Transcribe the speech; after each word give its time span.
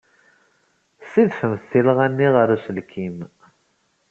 Ssidfemt 1.03 1.67
tilɣa-nni 1.71 2.27
ɣer 2.35 2.47
uselkim. 2.55 3.17